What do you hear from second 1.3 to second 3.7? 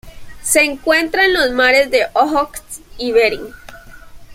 los mares de Ojotsk y Bering.